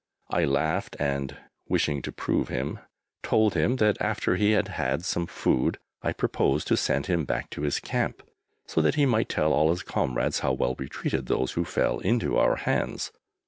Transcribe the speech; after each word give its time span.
I 0.31 0.45
laughed, 0.45 0.95
and 0.99 1.37
(wishing 1.69 2.01
to 2.01 2.11
prove 2.11 2.47
him) 2.47 2.79
told 3.21 3.53
him 3.53 3.75
that 3.75 4.01
after 4.01 4.35
he 4.35 4.53
had 4.53 4.69
had 4.69 5.05
some 5.05 5.27
food 5.27 5.77
I 6.01 6.11
proposed 6.11 6.65
to 6.69 6.75
send 6.75 7.05
him 7.05 7.23
back 7.23 7.51
to 7.51 7.61
his 7.61 7.79
camp 7.79 8.23
so 8.65 8.81
that 8.81 8.95
he 8.95 9.05
might 9.05 9.29
tell 9.29 9.53
all 9.53 9.69
his 9.69 9.83
comrades 9.83 10.39
how 10.39 10.53
well 10.53 10.73
we 10.73 10.89
treated 10.89 11.27
those 11.27 11.51
who 11.51 11.63
fell 11.65 11.99
into 11.99 12.35
our 12.35 12.55
hands. 12.55 13.11